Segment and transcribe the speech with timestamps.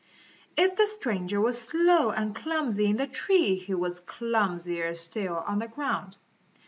[0.57, 5.59] If the stranger was slow and clumsy in the tree, he was clumsier still on
[5.59, 6.17] the ground.